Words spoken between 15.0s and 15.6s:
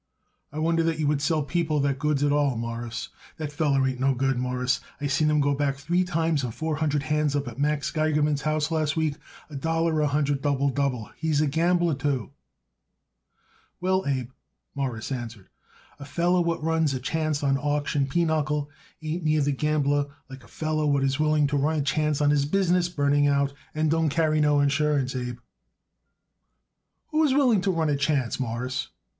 answered,